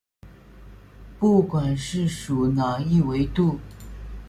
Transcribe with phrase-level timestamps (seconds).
[1.19, 3.59] 不管是属哪一纬度。